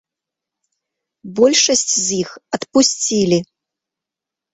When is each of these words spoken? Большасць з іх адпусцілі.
Большасць 1.39 1.93
з 1.97 2.07
іх 2.21 2.29
адпусцілі. 2.59 3.39